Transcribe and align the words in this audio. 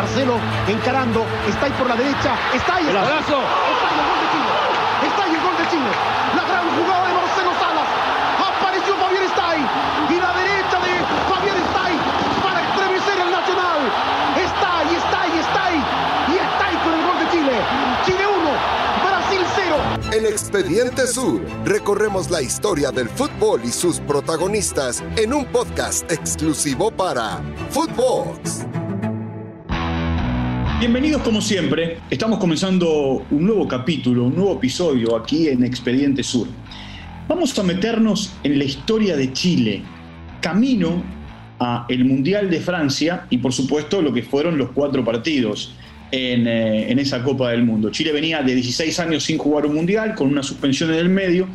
Marcelo 0.00 0.40
encarando, 0.66 1.26
está 1.46 1.66
ahí 1.66 1.72
por 1.72 1.86
la 1.86 1.94
derecha, 1.94 2.32
está 2.54 2.76
ahí. 2.76 2.88
El 2.88 2.96
abrazo. 2.96 3.36
Está 3.36 3.84
ahí 3.92 4.00
el 4.00 4.08
gol 4.08 4.16
de 4.16 4.28
Chile. 4.32 4.50
Está 5.04 5.24
ahí 5.24 5.34
el 5.36 5.42
gol 5.44 5.56
de 5.60 5.66
Chile. 5.68 5.90
La 6.36 6.44
gran 6.48 6.64
jugada 6.72 7.04
de 7.04 7.14
Marcelo 7.20 7.52
Salas. 7.60 7.88
Apareció 8.40 8.96
Fabián 8.96 9.24
Stay. 9.28 9.60
Y 10.08 10.16
la 10.16 10.32
derecha 10.40 10.76
de 10.80 10.92
Fabián 11.28 11.58
Stay 11.68 11.94
para 12.40 12.58
estremecer 12.64 13.16
el 13.20 13.30
Nacional. 13.30 13.80
Está 14.40 14.78
ahí, 14.78 14.94
está 14.96 15.20
ahí, 15.20 15.34
está 15.36 15.64
ahí. 15.68 15.80
Y 16.32 16.34
está 16.48 16.62
ahí 16.64 16.76
con 16.80 16.92
el 16.96 17.02
gol 17.04 17.16
de 17.20 17.26
Chile. 17.28 17.54
Chile 18.06 18.24
1, 18.24 18.50
Brasil 19.04 19.42
0. 19.52 20.16
En 20.16 20.24
Expediente 20.24 21.06
Sur 21.06 21.44
recorremos 21.66 22.30
la 22.30 22.40
historia 22.40 22.90
del 22.90 23.10
fútbol 23.10 23.60
y 23.64 23.70
sus 23.70 24.00
protagonistas 24.00 25.04
en 25.16 25.34
un 25.34 25.44
podcast 25.44 26.10
exclusivo 26.10 26.90
para 26.90 27.42
Footbox. 27.68 28.64
Bienvenidos 30.80 31.20
como 31.20 31.42
siempre, 31.42 31.98
estamos 32.08 32.38
comenzando 32.38 33.26
un 33.30 33.44
nuevo 33.44 33.68
capítulo, 33.68 34.24
un 34.24 34.34
nuevo 34.34 34.54
episodio 34.54 35.14
aquí 35.14 35.46
en 35.48 35.62
Expediente 35.62 36.22
Sur. 36.22 36.48
Vamos 37.28 37.56
a 37.58 37.62
meternos 37.62 38.32
en 38.42 38.58
la 38.58 38.64
historia 38.64 39.14
de 39.14 39.30
Chile, 39.30 39.82
camino 40.40 41.04
a 41.58 41.84
el 41.90 42.06
Mundial 42.06 42.48
de 42.48 42.60
Francia 42.60 43.26
y 43.28 43.36
por 43.36 43.52
supuesto 43.52 44.00
lo 44.00 44.10
que 44.10 44.22
fueron 44.22 44.56
los 44.56 44.70
cuatro 44.70 45.04
partidos 45.04 45.74
en, 46.12 46.46
eh, 46.46 46.90
en 46.90 46.98
esa 46.98 47.22
Copa 47.22 47.50
del 47.50 47.62
Mundo. 47.62 47.90
Chile 47.90 48.10
venía 48.10 48.42
de 48.42 48.54
16 48.54 48.98
años 49.00 49.22
sin 49.22 49.36
jugar 49.36 49.66
un 49.66 49.74
Mundial, 49.74 50.14
con 50.14 50.28
una 50.28 50.42
suspensión 50.42 50.94
en 50.94 51.00
el 51.00 51.10
medio, 51.10 51.46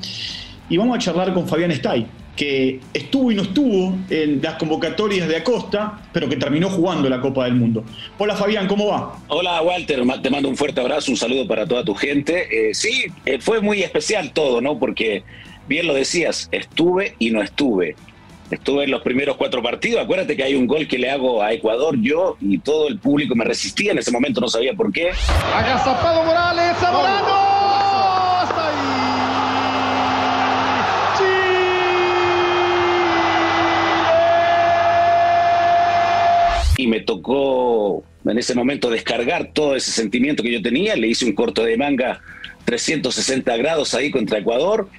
y 0.70 0.78
vamos 0.78 0.98
a 0.98 1.00
charlar 1.00 1.34
con 1.34 1.48
Fabián 1.48 1.72
Stay, 1.72 2.06
que 2.36 2.80
estuvo 2.94 3.32
y 3.32 3.36
no 3.36 3.44
estuvo 3.44 3.98
en 4.10 4.42
las 4.42 4.56
convocatorias 4.56 5.28
de 5.28 5.38
Acosta, 5.38 6.02
pero 6.12 6.28
que 6.28 6.36
terminó 6.36 6.70
jugando 6.70 7.10
la 7.10 7.22
Copa 7.22 7.46
del 7.46 7.56
Mundo. 7.56 7.84
Hola 8.18 8.36
Fabián, 8.36 8.68
¿cómo 8.68 8.88
va? 8.88 9.18
Hola 9.28 9.62
Walter, 9.62 10.04
te 10.22 10.30
mando 10.30 10.50
un 10.50 10.58
fuerte 10.58 10.82
abrazo, 10.82 11.12
un 11.12 11.18
saludo 11.18 11.48
para 11.48 11.66
toda 11.66 11.84
tu 11.84 11.96
gente. 11.96 12.70
Eh, 12.70 12.74
sí, 12.74 13.06
eh, 13.26 13.40
fue 13.40 13.62
muy 13.62 13.82
especial 13.84 14.32
todo, 14.34 14.62
¿no? 14.62 14.78
Porque 14.78 15.24
bien 15.68 15.88
lo 15.88 15.94
decías, 15.94 16.50
estuve 16.52 17.16
y 17.20 17.32
no 17.32 17.42
estuve. 17.42 17.96
Estuve 18.52 18.84
en 18.84 18.92
los 18.92 19.02
primeros 19.02 19.38
cuatro 19.38 19.64
partidos. 19.64 20.04
Acuérdate 20.04 20.36
que 20.36 20.44
hay 20.44 20.54
un 20.54 20.68
gol 20.68 20.88
que 20.88 21.00
le 21.00 21.10
hago 21.10 21.42
a 21.42 21.52
Ecuador 21.52 21.96
yo 22.00 22.38
y 22.40 22.60
todo 22.60 22.88
el 22.88 23.00
público 23.00 23.34
me 23.36 23.44
resistía. 23.44 23.92
En 23.92 23.98
ese 23.98 24.12
momento 24.12 24.40
no 24.40 24.48
sabía 24.48 24.74
por 24.74 24.92
qué. 24.92 25.10
Agazapado 25.54 26.24
Morales, 26.24 26.78
Zamorano. 26.78 27.55
Tocó 37.06 38.04
en 38.26 38.38
ese 38.38 38.56
momento 38.56 38.90
descargar 38.90 39.52
todo 39.54 39.76
ese 39.76 39.92
sentimiento 39.92 40.44
que 40.44 40.52
yo 40.52 40.62
tenía. 40.62 40.96
Le 40.96 41.08
hice 41.08 41.26
un 41.26 41.34
corto 41.34 41.64
de 41.64 41.78
manga 41.78 42.22
360 42.66 43.56
grados 43.58 43.94
ahí 43.94 44.12
contra 44.12 44.40
Ecuador. 44.40 44.90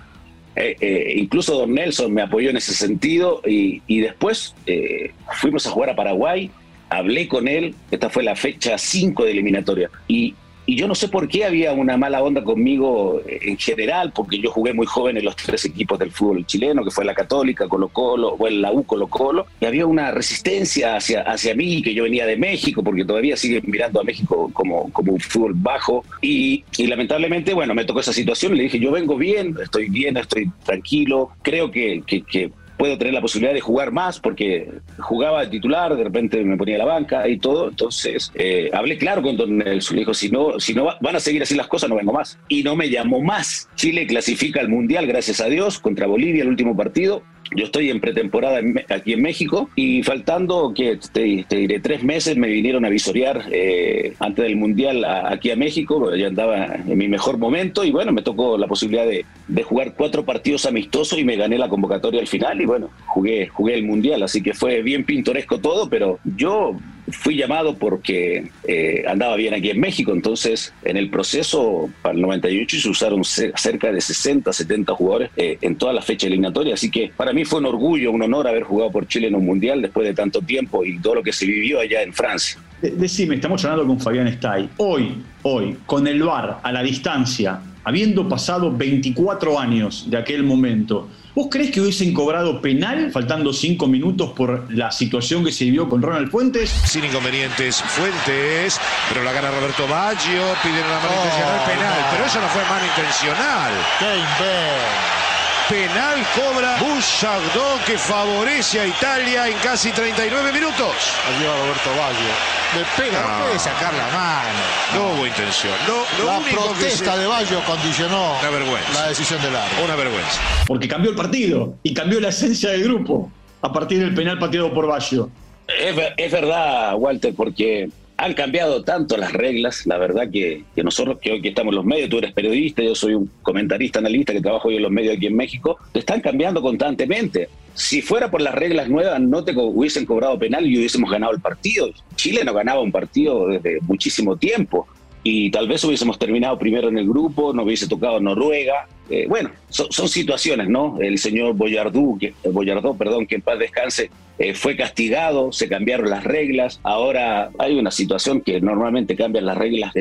Eh, 0.55 0.77
eh, 0.81 1.15
incluso 1.17 1.59
Don 1.59 1.75
Nelson 1.75 2.13
me 2.15 2.23
apoyó 2.23 2.49
en 2.49 2.57
ese 2.57 2.73
sentido 2.73 3.43
y, 3.47 3.83
y 3.87 4.01
después 4.01 4.55
eh, 4.67 5.13
fuimos 5.35 5.67
a 5.67 5.71
jugar 5.71 5.91
a 5.91 5.97
Paraguay. 5.97 6.51
Hablé 6.89 7.29
con 7.29 7.49
él, 7.49 7.75
esta 7.91 8.09
fue 8.09 8.23
la 8.23 8.37
fecha 8.37 8.79
5 8.79 9.25
de 9.25 9.33
eliminatoria. 9.33 9.91
Y, 10.09 10.35
y 10.67 10.75
yo 10.75 10.89
no 10.89 10.95
sé 10.95 11.09
por 11.09 11.29
qué 11.29 11.45
había 11.45 11.73
una 11.73 11.97
mala 11.97 12.23
onda 12.23 12.43
conmigo 12.43 13.23
en 13.27 13.57
general, 13.57 14.13
porque 14.13 14.39
yo 14.39 14.51
jugué 14.51 14.75
muy 14.75 14.87
joven 14.87 15.17
en 15.17 15.25
los 15.25 15.37
tres 15.37 15.65
equipos 15.65 15.99
del 15.99 16.11
fútbol 16.11 16.45
chileno, 16.45 16.85
que 16.85 16.91
fue 16.91 17.05
la 17.05 17.15
Católica, 17.15 17.69
Colo 17.69 17.89
Colo, 17.89 18.31
o 18.31 18.49
en 18.49 18.61
la 18.61 18.73
U 18.73 18.83
Colo 18.83 19.07
Colo, 19.07 19.47
y 19.61 19.65
había 19.65 19.87
una 19.87 20.11
resistencia 20.11 20.97
hacia, 20.97 21.23
hacia 21.23 21.55
mí, 21.55 21.83
que 21.83 21.95
yo 21.95 22.03
venía 22.03 22.27
de 22.27 22.37
México, 22.37 22.83
porque 22.83 23.05
todavía 23.05 23.37
siguen 23.37 23.63
mirando 23.67 24.01
a 24.01 24.05
México 24.05 24.51
como, 24.53 24.93
como 24.93 25.13
un 25.13 25.21
fútbol 25.21 25.53
bajo, 25.55 26.05
y, 26.21 26.65
y 26.77 26.87
lamentablemente, 26.89 27.55
bueno, 27.55 27.75
me 27.75 27.85
tocó 27.85 28.01
esa 28.01 28.13
situación, 28.13 28.57
le 28.57 28.65
dije, 28.65 28.81
yo 28.81 28.91
vengo 28.91 29.17
bien, 29.17 29.57
estoy 29.63 29.89
bien, 29.89 30.17
estoy 30.17 30.51
tranquilo, 30.65 31.31
creo 31.43 31.71
que, 31.71 32.03
que, 32.07 32.23
que 32.23 32.51
puedo 32.87 32.99
tener 32.99 33.15
la 33.15 33.21
posibilidad 33.21 33.53
de 33.53 33.61
jugar 33.61 33.91
más 33.91 34.21
porque 34.21 34.69
jugaba 34.99 35.41
de 35.41 35.49
titular, 35.49 35.97
de 35.97 36.05
repente 36.05 36.43
me 36.45 36.57
ponía 36.57 36.77
a 36.77 36.79
la 36.79 36.85
banca 36.85 37.29
y 37.29 37.39
todo. 37.39 37.69
Entonces 37.69 38.31
eh, 38.35 38.71
hablé 38.73 38.97
claro 38.97 39.23
con 39.23 39.37
Don 39.37 39.59
Nelson. 39.59 39.97
Le 39.97 40.01
dijo: 40.03 40.15
si 40.15 40.31
no, 40.31 40.61
si 40.61 40.73
no 40.75 40.85
va- 40.85 40.99
van 41.01 41.17
a 41.17 41.21
seguir 41.21 41.43
así 41.43 41.55
las 41.55 41.67
cosas, 41.67 41.91
no 41.91 41.97
vengo 41.97 42.13
más. 42.13 42.39
Y 42.49 42.63
no 42.63 42.77
me 42.77 42.89
llamó 42.89 43.21
más. 43.23 43.69
Chile 43.75 44.07
clasifica 44.07 44.61
al 44.61 44.69
Mundial, 44.69 45.07
gracias 45.07 45.41
a 45.41 45.47
Dios, 45.47 45.79
contra 45.81 46.07
Bolivia 46.07 46.43
el 46.43 46.49
último 46.49 46.77
partido. 46.77 47.23
Yo 47.55 47.65
estoy 47.65 47.91
en 47.91 48.01
pretemporada 48.01 48.61
aquí 48.89 49.13
en 49.13 49.23
México 49.23 49.71
y 49.77 50.03
faltando 50.03 50.73
que 50.75 50.99
te, 51.13 51.45
te 51.49 51.57
diré 51.57 51.81
tres 51.81 52.03
meses 52.03 52.37
me 52.37 52.49
vinieron 52.49 52.85
a 52.85 52.89
visorear 52.89 53.45
eh, 53.51 54.15
antes 54.19 54.45
del 54.45 54.57
Mundial 54.57 55.05
aquí 55.05 55.51
a 55.51 55.57
México. 55.57 56.15
Ya 56.15 56.27
andaba 56.27 56.77
en 56.87 56.99
mi 56.99 57.09
mejor 57.09 57.39
momento 57.39 57.85
y 57.85 57.91
bueno, 57.91 58.13
me 58.13 58.23
tocó 58.23 58.59
la 58.59 58.67
posibilidad 58.67 59.07
de, 59.07 59.25
de 59.49 59.63
jugar 59.63 59.95
cuatro 59.97 60.25
partidos 60.25 60.67
amistosos 60.67 61.19
y 61.19 61.25
me 61.25 61.37
gané 61.37 61.59
la 61.59 61.69
convocatoria 61.69 62.21
al 62.21 62.27
final 62.27 62.61
y 62.61 62.67
bueno, 62.67 62.91
jugué, 63.07 63.49
jugué 63.49 63.75
el 63.75 63.85
Mundial. 63.85 64.23
Así 64.23 64.43
que 64.43 64.55
fue 64.55 64.83
bien 64.83 65.05
pintoresco 65.05 65.59
todo, 65.59 65.89
pero 65.89 66.19
yo 66.37 66.77
fui 67.11 67.37
llamado 67.37 67.77
porque 67.77 68.51
eh, 68.67 69.05
andaba 69.09 69.37
bien 69.37 69.55
aquí 69.55 69.71
en 69.71 69.81
México. 69.81 70.13
Entonces, 70.13 70.73
en 70.85 70.97
el 70.97 71.09
proceso 71.11 71.89
para 72.03 72.15
el 72.15 72.21
98 72.21 72.81
se 72.81 72.89
usaron 72.89 73.23
ce- 73.25 73.53
cerca 73.57 73.93
de 73.93 74.01
60, 74.01 74.53
70 74.53 74.93
jugadores 74.95 75.31
eh, 75.37 75.59
en 75.61 75.77
toda 75.77 75.93
la 75.93 76.03
fecha 76.03 76.27
eliminatoria. 76.27 76.75
Así 76.75 76.91
que 76.91 77.13
para 77.17 77.33
mí 77.33 77.45
fue 77.45 77.61
un 77.61 77.67
orgullo, 77.67 78.11
un 78.13 78.23
honor 78.23 78.49
haber 78.49 78.65
jugado 78.65 78.91
por 78.91 79.07
Chile 79.07 79.29
en 79.29 79.35
un 79.35 79.45
mundial 79.47 79.83
después 79.83 80.07
de 80.07 80.15
tanto 80.15 80.41
tiempo 80.43 80.85
y 80.85 80.99
todo 80.99 81.17
lo 81.17 81.23
que 81.23 81.33
se 81.33 81.47
vivió 81.47 81.81
allá 81.81 82.03
en 82.03 82.13
Francia. 82.13 82.59
De- 82.83 82.91
Decime, 82.91 83.37
estamos 83.37 83.65
hablando 83.65 83.87
con 83.87 84.01
Fabián 84.01 84.27
Stay. 84.29 84.69
Hoy, 84.79 85.23
hoy, 85.43 85.77
con 85.87 86.07
el 86.07 86.23
VAR 86.23 86.59
a 86.63 86.73
la 86.73 86.83
distancia, 86.83 87.61
habiendo 87.85 88.29
pasado 88.29 88.71
24 88.77 89.59
años 89.59 90.11
de 90.11 90.17
aquel 90.17 90.43
momento, 90.43 91.09
¿vos 91.37 91.47
crees 91.51 91.71
que 91.71 91.81
hubiesen 91.81 92.13
cobrado 92.13 92.61
penal 92.61 93.13
faltando 93.13 93.53
5 93.53 93.87
minutos 93.87 94.33
por 94.33 94.67
la 94.73 94.91
situación 94.91 95.45
que 95.45 95.53
se 95.53 95.65
vivió 95.67 95.89
con 95.89 96.03
Ronald 96.03 96.31
Fuentes? 96.31 96.71
sin 96.71 97.05
inconvenientes 97.05 97.81
Fuentes, 97.83 98.81
pero 99.09 99.23
la 99.23 99.33
gana 99.33 99.51
Roberto 99.53 99.87
Baggio, 99.87 100.43
pidieron 100.65 100.91
la 100.91 100.97
mano 100.97 101.11
Oh, 101.11 101.25
intencional 101.25 101.65
penal, 101.67 102.01
no. 102.01 102.07
pero 102.11 102.25
eso 102.27 102.41
no 102.41 102.49
fue 102.49 102.63
mano 102.65 102.85
intencional. 102.87 103.73
¡Qué 104.01 104.07
invento! 104.17 105.26
Penal 105.69 106.25
cobra 106.37 106.77
Bouchardon 106.79 107.81
que 107.85 107.99
favorece 107.99 108.79
a 108.81 108.87
Italia 108.87 109.49
en 109.49 109.55
casi 109.59 109.91
39 109.91 110.53
minutos. 110.53 110.95
Allí 111.27 111.45
va 111.45 111.57
Roberto 111.57 111.91
Baggio. 111.91 112.33
Le 112.77 112.85
pega, 113.03 113.21
no, 113.23 113.39
No. 113.39 113.45
puede 113.47 113.59
sacar 113.59 113.93
la 113.95 114.07
mano. 114.07 114.59
No 114.95 115.13
hubo 115.19 115.27
intención. 115.27 115.73
Lo, 115.89 116.05
lo 116.25 116.31
la 116.31 116.39
único 116.39 116.51
que 116.69 116.75
protesta 116.75 117.15
se- 117.15 117.19
de 117.19 117.27
Baggio 117.27 117.61
condicionó 117.67 118.39
Una 118.41 118.51
vergüenza. 118.51 118.93
la 118.95 119.09
decisión 119.09 119.43
del 119.43 119.57
árbitro. 119.57 119.85
Una 119.85 119.97
vergüenza. 119.97 120.41
Porque 120.69 120.87
cambió 120.89 121.11
el 121.11 121.17
partido 121.17 121.75
y 121.83 121.93
cambió 121.95 122.21
la 122.21 122.29
esencia 122.29 122.71
del 122.71 122.85
grupo 122.85 123.33
a 123.63 123.73
partir 123.73 123.99
del 123.99 124.15
penal 124.15 124.39
pateado 124.39 124.73
por 124.73 124.87
Baggio. 124.87 125.31
Es, 125.67 125.97
es 126.17 126.31
verdad, 126.31 126.95
Walter, 126.97 127.35
porque 127.37 127.89
han 128.19 128.35
cambiado 128.35 128.83
tanto 128.83 129.17
las 129.17 129.33
reglas, 129.33 129.87
la 129.87 129.99
verdad 129.99 130.31
que, 130.31 130.65
nosotros 130.77 131.19
que 131.21 131.33
hoy 131.33 131.43
que 131.43 131.51
estamos 131.51 131.73
en 131.73 131.77
los 131.77 131.85
medios, 131.85 132.09
tú 132.09 132.19
eres 132.19 132.33
periodista, 132.33 132.83
yo 132.83 132.95
soy 132.95 133.15
un 133.15 133.31
comentarista, 133.43 133.99
analista 133.99 134.33
que 134.33 134.41
trabajo 134.41 134.69
hoy 134.69 134.77
en 134.77 134.83
los 134.83 134.91
medios 134.91 135.17
aquí 135.17 135.27
en 135.27 135.37
México, 135.37 135.79
te 135.93 135.99
están 135.99 136.21
cambiando 136.21 136.63
constantemente. 136.63 137.49
Si 137.75 138.01
fuera 138.01 138.31
por 138.31 138.41
las 138.41 138.55
reglas 138.55 138.89
nuevas, 138.89 139.21
no 139.21 139.45
te 139.45 139.55
hubiesen 139.55 140.07
cobrado 140.07 140.39
penal 140.39 140.67
y 140.67 140.79
hubiésemos 140.79 141.11
ganado 141.11 141.35
el 141.35 141.41
partido. 141.41 141.91
Chile 142.15 142.43
no 142.43 142.55
ganaba 142.55 142.81
un 142.81 142.91
partido 142.91 143.49
desde 143.49 143.81
muchísimo 143.83 144.37
tiempo 144.37 144.89
y 145.23 145.51
tal 145.51 145.69
vez 145.69 145.85
hubiésemos 145.85 146.19
terminado 146.19 146.59
primero 146.59 146.89
en 146.89 146.97
el 146.97 147.07
grupo, 147.07 147.53
nos 147.53 147.67
hubiese 147.67 147.87
tocado 147.87 148.19
Noruega. 148.21 148.89
Eh, 149.09 149.27
bueno, 149.29 149.51
son, 149.69 150.09
situaciones, 150.09 150.69
¿no? 150.69 150.99
El 151.01 151.19
señor 151.19 151.55
Boyardú, 151.55 152.19
que, 152.19 152.27
eh, 152.29 152.35
Boyardó, 152.51 152.95
perdón, 152.95 153.27
que 153.27 153.37
en 153.37 153.43
paz 153.43 153.59
descanse, 153.59 154.11
eh, 154.39 154.53
fue 154.53 154.77
castigado, 154.77 155.53
se 155.53 155.69
cambiaron 155.69 156.11
las 156.11 156.25
reglas. 156.25 156.81
Ahora 156.83 157.51
hay 157.59 157.77
una 157.79 157.91
situación 157.91 158.41
que 158.41 158.61
normalmente 158.61 159.15
cambian 159.17 159.47
las 159.47 159.57
reglas 159.57 159.93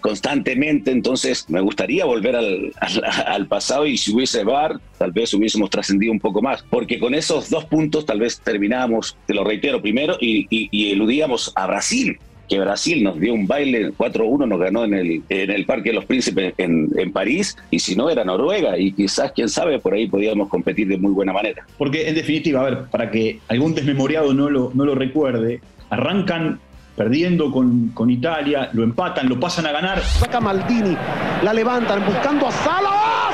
constantemente, 0.00 0.90
entonces 0.90 1.48
me 1.48 1.60
gustaría 1.60 2.04
volver 2.04 2.36
al 2.36 3.46
pasado 3.48 3.86
y 3.86 3.96
si 3.96 4.14
hubiese 4.14 4.44
VAR, 4.44 4.78
tal 4.98 5.12
vez 5.12 5.32
hubiésemos 5.34 5.70
trascendido 5.70 6.12
un 6.12 6.20
poco 6.20 6.42
más, 6.42 6.62
porque 6.68 6.98
con 6.98 7.14
esos 7.14 7.50
dos 7.50 7.64
puntos 7.64 8.06
tal 8.06 8.20
vez 8.20 8.40
terminábamos, 8.40 9.16
te 9.26 9.34
lo 9.34 9.44
reitero, 9.44 9.80
primero 9.80 10.16
y, 10.20 10.46
y- 10.50 10.68
y 10.70 10.92
eludíamos 10.92 11.52
a 11.54 11.66
Brasil 11.66 12.18
que 12.52 12.60
Brasil 12.60 13.02
nos 13.02 13.18
dio 13.18 13.32
un 13.32 13.46
baile 13.46 13.94
4-1, 13.94 14.46
nos 14.46 14.60
ganó 14.60 14.84
en 14.84 14.92
el, 14.92 15.22
en 15.30 15.50
el 15.50 15.64
Parque 15.64 15.88
de 15.88 15.94
los 15.94 16.04
Príncipes 16.04 16.52
en, 16.58 16.90
en 16.96 17.10
París, 17.10 17.56
y 17.70 17.78
si 17.78 17.96
no 17.96 18.10
era 18.10 18.24
Noruega, 18.24 18.76
y 18.76 18.92
quizás, 18.92 19.32
quién 19.32 19.48
sabe, 19.48 19.78
por 19.78 19.94
ahí 19.94 20.06
podíamos 20.06 20.50
competir 20.50 20.86
de 20.86 20.98
muy 20.98 21.12
buena 21.12 21.32
manera. 21.32 21.64
Porque 21.78 22.10
en 22.10 22.14
definitiva, 22.14 22.60
a 22.60 22.64
ver, 22.64 22.84
para 22.90 23.10
que 23.10 23.40
algún 23.48 23.74
desmemoriado 23.74 24.34
no 24.34 24.50
lo, 24.50 24.70
no 24.74 24.84
lo 24.84 24.94
recuerde, 24.94 25.62
arrancan 25.88 26.60
perdiendo 26.94 27.50
con, 27.50 27.88
con 27.94 28.10
Italia, 28.10 28.68
lo 28.74 28.82
empatan, 28.82 29.30
lo 29.30 29.40
pasan 29.40 29.64
a 29.64 29.72
ganar. 29.72 30.02
Saca 30.02 30.38
Maldini, 30.38 30.94
la 31.42 31.54
levantan 31.54 32.04
buscando 32.04 32.48
a 32.48 32.52
Salas. 32.52 33.32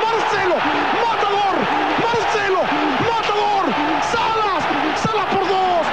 Marcelo, 0.00 0.56
matador, 1.04 1.56
Marcelo, 2.00 2.60
matador, 3.04 3.64
Salas, 4.10 4.64
Salas 5.02 5.26
por 5.26 5.46
dos. 5.46 5.86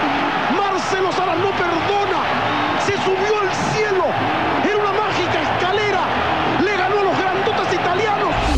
Marcelo 0.58 1.12
Salas 1.12 1.38
no 1.40 1.52
perdona. 1.52 2.24
Se 2.86 2.94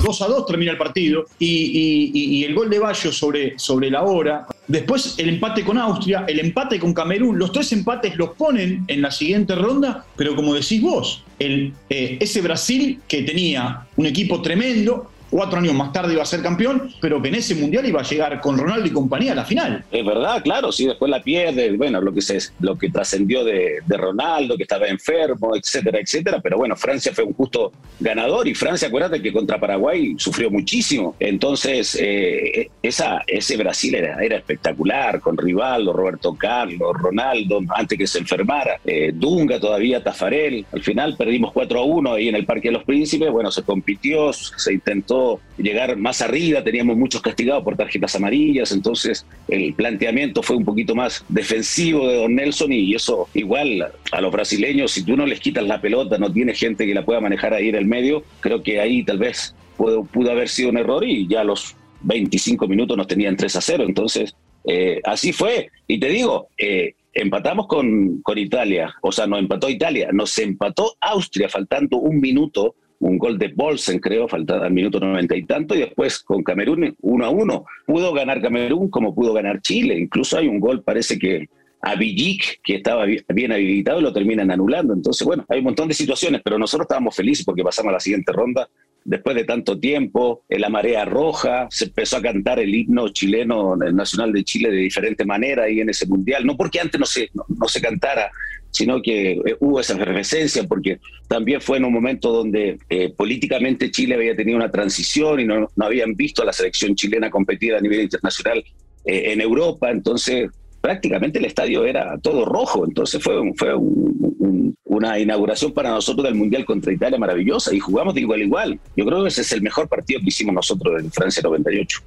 2 0.05 0.21
a 0.21 0.27
2 0.27 0.45
termina 0.45 0.71
el 0.71 0.77
partido 0.77 1.25
y, 1.39 2.43
el 2.43 2.53
gol 2.53 2.69
de 2.69 2.79
Bayo 2.79 3.11
sobre, 3.11 3.57
sobre 3.57 3.89
la 3.89 4.03
hora. 4.03 4.45
Después 4.67 5.15
el 5.17 5.29
empate 5.29 5.63
con 5.63 5.77
Austria, 5.77 6.25
el 6.27 6.39
empate 6.39 6.79
con 6.79 6.93
Camerún, 6.93 7.39
los 7.39 7.51
tres 7.51 7.71
empates 7.71 8.15
los 8.15 8.31
ponen 8.31 8.83
en 8.87 9.01
la 9.01 9.09
siguiente 9.11 9.55
ronda, 9.55 10.05
pero 10.15 10.35
como 10.35 10.53
decís 10.53 10.81
vos, 10.81 11.23
eh, 11.39 11.71
ese 11.89 12.41
Brasil 12.41 13.01
que 13.07 13.23
tenía 13.23 13.87
un 13.95 14.05
equipo 14.05 14.41
tremendo, 14.41 15.11
cuatro 15.29 15.59
años 15.59 15.73
más 15.73 15.91
tarde 15.91 16.13
iba 16.13 16.21
a 16.21 16.25
ser 16.25 16.41
campeón, 16.41 16.91
pero 17.01 17.21
que 17.21 17.29
en 17.29 17.35
ese 17.35 17.55
mundial 17.55 17.85
iba 17.85 18.01
a 18.01 18.03
llegar 18.03 18.39
con 18.41 18.57
Ronaldo 18.57 18.87
y 18.87 18.91
compañía 18.91 19.33
a 19.33 19.35
la 19.35 19.45
final. 19.45 19.83
Es 19.91 20.05
verdad, 20.05 20.41
claro, 20.43 20.71
sí, 20.71 20.85
después 20.85 21.09
la 21.09 21.21
pierde, 21.21 21.75
bueno, 21.75 22.01
lo 22.01 22.13
que 22.13 22.21
se, 22.21 22.39
lo 22.59 22.77
que 22.77 22.89
trascendió 22.89 23.43
de, 23.43 23.79
de 23.85 23.97
Ronaldo, 23.97 24.57
que 24.57 24.63
estaba 24.63 24.87
enfermo, 24.87 25.55
etcétera, 25.55 25.99
etcétera, 25.99 26.39
pero 26.41 26.57
bueno, 26.57 26.75
Francia 26.75 27.11
fue 27.13 27.23
un 27.23 27.33
justo 27.33 27.71
ganador 27.99 28.47
y 28.47 28.55
Francia, 28.55 28.87
acuérdate 28.87 29.21
que 29.21 29.33
contra 29.33 29.59
Paraguay 29.59 30.15
sufrió 30.17 30.49
muchísimo, 30.49 31.15
entonces 31.19 31.97
eh, 31.99 32.69
esa, 32.81 33.21
ese 33.27 33.57
Brasil 33.57 33.95
era, 33.95 34.23
era 34.23 34.37
espectacular, 34.37 35.19
con 35.19 35.37
Rivaldo, 35.37 35.93
Roberto 35.93 36.35
Carlos, 36.35 36.93
Ronaldo, 36.93 37.61
antes 37.75 37.97
que 37.97 38.07
se 38.07 38.19
enfermara, 38.19 38.79
eh, 38.85 39.11
Dunga 39.13 39.59
todavía, 39.59 40.03
Tafarel, 40.03 40.65
al 40.71 40.81
final 40.81 41.15
perdimos 41.17 41.51
4 41.53 41.79
a 41.79 41.83
1 41.83 42.13
ahí 42.13 42.27
en 42.29 42.35
el 42.35 42.45
Parque 42.45 42.69
de 42.69 42.73
los 42.73 42.83
Príncipes, 42.83 43.31
bueno, 43.31 43.51
se 43.51 43.63
compitió, 43.63 44.31
se 44.33 44.73
intentó 44.73 45.14
llegar 45.57 45.97
más 45.97 46.21
arriba, 46.21 46.63
teníamos 46.63 46.97
muchos 46.97 47.21
castigados 47.21 47.63
por 47.63 47.75
tarjetas 47.75 48.15
amarillas, 48.15 48.71
entonces 48.71 49.25
el 49.47 49.73
planteamiento 49.73 50.41
fue 50.43 50.55
un 50.55 50.65
poquito 50.65 50.95
más 50.95 51.23
defensivo 51.29 52.07
de 52.07 52.15
Don 52.17 52.35
Nelson 52.35 52.71
y 52.73 52.93
eso 52.93 53.27
igual 53.33 53.91
a 54.11 54.21
los 54.21 54.31
brasileños, 54.31 54.91
si 54.91 55.03
tú 55.03 55.15
no 55.15 55.25
les 55.25 55.39
quitas 55.39 55.65
la 55.65 55.81
pelota, 55.81 56.17
no 56.17 56.31
tienes 56.31 56.59
gente 56.59 56.85
que 56.85 56.93
la 56.93 57.05
pueda 57.05 57.21
manejar 57.21 57.53
ahí 57.53 57.69
en 57.69 57.75
el 57.75 57.85
medio, 57.85 58.23
creo 58.39 58.63
que 58.63 58.79
ahí 58.79 59.03
tal 59.03 59.17
vez 59.17 59.55
pudo, 59.77 60.07
haber 60.31 60.49
sido 60.49 60.69
un 60.69 60.77
error 60.77 61.03
y 61.03 61.27
ya 61.27 61.43
los 61.43 61.75
25 62.01 62.67
minutos 62.67 62.97
nos 62.97 63.07
tenían 63.07 63.35
3 63.35 63.55
a 63.55 63.61
0, 63.61 63.85
entonces 63.87 64.35
eh, 64.65 64.99
así 65.03 65.33
fue. 65.33 65.69
Y 65.87 65.99
te 65.99 66.09
digo, 66.09 66.49
eh, 66.57 66.93
empatamos 67.13 67.67
con, 67.67 68.21
con 68.21 68.37
Italia, 68.37 68.93
o 69.01 69.11
sea, 69.11 69.25
nos 69.27 69.39
empató 69.39 69.69
Italia, 69.69 70.09
nos 70.11 70.37
empató 70.37 70.95
Austria 70.99 71.49
faltando 71.49 71.97
un 71.97 72.19
minuto, 72.19 72.75
un 72.99 73.17
gol 73.17 73.37
de 73.37 73.49
Bolsen, 73.49 73.99
creo, 73.99 74.27
faltaba 74.27 74.65
al 74.65 74.73
minuto 74.73 74.99
noventa 74.99 75.35
y 75.35 75.43
tanto, 75.43 75.75
y 75.75 75.79
después 75.79 76.19
con 76.19 76.43
Camerún 76.43 76.95
uno 77.01 77.25
a 77.25 77.29
uno. 77.29 77.65
Pudo 77.85 78.13
ganar 78.13 78.41
Camerún 78.41 78.89
como 78.89 79.13
pudo 79.13 79.33
ganar 79.33 79.61
Chile, 79.61 79.97
incluso 79.97 80.37
hay 80.37 80.47
un 80.47 80.59
gol, 80.59 80.83
parece 80.83 81.19
que 81.19 81.47
a 81.81 81.95
Villic, 81.95 82.61
que 82.63 82.75
estaba 82.75 83.05
bi- 83.05 83.23
bien 83.29 83.51
habilitado, 83.51 83.99
y 83.99 84.03
lo 84.03 84.11
terminan 84.13 84.49
anulando. 84.49 84.93
Entonces, 84.93 85.25
bueno, 85.25 85.45
hay 85.49 85.59
un 85.59 85.65
montón 85.65 85.87
de 85.87 85.93
situaciones, 85.93 86.41
pero 86.43 86.57
nosotros 86.57 86.85
estábamos 86.85 87.15
felices 87.15 87.45
porque 87.45 87.63
pasamos 87.63 87.91
a 87.91 87.93
la 87.93 87.99
siguiente 87.99 88.31
ronda 88.31 88.67
después 89.03 89.35
de 89.35 89.43
tanto 89.43 89.79
tiempo, 89.79 90.41
en 90.49 90.61
la 90.61 90.69
marea 90.69 91.05
roja, 91.05 91.67
se 91.69 91.85
empezó 91.85 92.17
a 92.17 92.23
cantar 92.23 92.59
el 92.59 92.73
himno 92.73 93.09
chileno, 93.09 93.75
el 93.79 93.95
nacional 93.95 94.33
de 94.33 94.43
Chile 94.43 94.71
de 94.71 94.77
diferente 94.77 95.23
manera 95.25 95.65
ahí 95.65 95.79
en 95.79 95.89
ese 95.91 96.07
mundial, 96.07 96.43
no 96.43 96.57
porque 96.57 96.79
antes 96.79 96.99
no 96.99 97.05
se, 97.05 97.29
no, 97.35 97.45
no 97.47 97.67
se 97.67 97.79
cantara, 97.81 98.31
sino 98.75 99.01
que 99.01 99.31
eh, 99.31 99.55
hubo 99.59 99.79
esa 99.79 99.93
efervescencia, 99.93 100.63
porque 100.65 100.99
también 101.27 101.61
fue 101.61 101.77
en 101.77 101.85
un 101.85 101.93
momento 101.93 102.31
donde 102.31 102.77
eh, 102.89 103.09
políticamente 103.15 103.89
Chile 103.91 104.15
había 104.15 104.35
tenido 104.35 104.57
una 104.57 104.69
transición 104.71 105.39
y 105.39 105.45
no, 105.45 105.69
no 105.75 105.85
habían 105.85 106.13
visto 106.15 106.41
a 106.41 106.45
la 106.45 106.53
selección 106.53 106.95
chilena 106.95 107.29
competir 107.29 107.73
a 107.73 107.79
nivel 107.81 108.01
internacional 108.01 108.63
eh, 109.05 109.31
en 109.31 109.41
Europa, 109.41 109.89
entonces 109.91 110.49
prácticamente 110.81 111.39
el 111.39 111.45
estadio 111.45 111.85
era 111.85 112.17
todo 112.19 112.45
rojo, 112.45 112.85
entonces 112.85 113.23
fue, 113.23 113.33
fue 113.55 113.73
un- 113.75 114.35
un- 114.39 114.77
una 114.83 115.17
inauguración 115.19 115.71
para 115.73 115.89
nosotros 115.89 116.23
del 116.25 116.35
Mundial 116.35 116.63
contra 116.65 116.93
Italia 116.93 117.17
maravillosa 117.17 117.73
y 117.73 117.79
jugamos 117.79 118.13
de 118.13 118.21
igual 118.21 118.39
a 118.41 118.43
igual. 118.43 118.79
Yo 118.95 119.05
creo 119.05 119.23
que 119.23 119.29
ese 119.29 119.41
es 119.41 119.51
el 119.51 119.61
mejor 119.61 119.87
partido 119.89 120.19
que 120.19 120.27
hicimos 120.27 120.53
nosotros 120.53 121.01
en 121.01 121.11
Francia 121.11 121.41
98. 121.43 121.99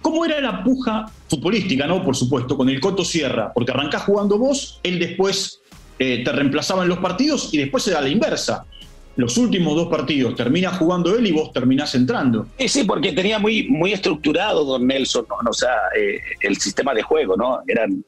¿Cómo 0.00 0.24
era 0.24 0.38
la 0.40 0.62
puja 0.62 1.06
futbolística, 1.28 1.86
no? 1.86 2.04
Por 2.04 2.14
supuesto, 2.14 2.56
con 2.58 2.68
el 2.68 2.78
Coto 2.80 3.04
Sierra, 3.04 3.52
porque 3.54 3.70
arrancás 3.72 4.02
jugando 4.02 4.38
vos, 4.38 4.78
él 4.82 4.98
después 4.98 5.60
eh, 5.98 6.22
te 6.24 6.32
reemplazaba 6.32 6.82
en 6.82 6.88
los 6.88 6.98
partidos 6.98 7.52
y 7.52 7.58
después 7.58 7.82
se 7.84 7.92
da 7.92 8.00
la 8.00 8.08
inversa. 8.08 8.64
Los 9.16 9.36
últimos 9.38 9.76
dos 9.76 9.86
partidos 9.88 10.34
termina 10.34 10.70
jugando 10.74 11.16
él 11.16 11.24
y 11.26 11.30
vos 11.32 11.52
terminás 11.52 11.94
entrando. 11.94 12.48
Sí, 12.58 12.68
sí, 12.68 12.84
porque 12.84 13.12
tenía 13.12 13.38
muy, 13.38 13.68
muy 13.68 13.92
estructurado 13.92 14.64
Don 14.64 14.86
Nelson, 14.86 15.24
¿no? 15.28 15.48
o 15.48 15.52
sea, 15.52 15.70
eh, 15.96 16.18
el 16.40 16.56
sistema 16.56 16.92
de 16.94 17.02
juego, 17.02 17.36
¿no? 17.36 17.60
Eran 17.68 18.04